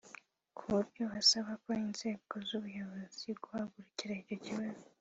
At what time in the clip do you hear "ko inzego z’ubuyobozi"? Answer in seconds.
1.63-3.27